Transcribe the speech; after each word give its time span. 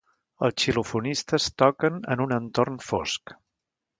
Els 0.45 0.63
xilofonistes 0.63 1.49
toquen 1.63 2.01
en 2.15 2.25
un 2.27 2.35
entorn 2.39 2.83
fosc. 2.89 3.37